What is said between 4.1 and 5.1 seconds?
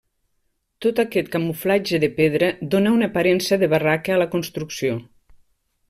a la construcció.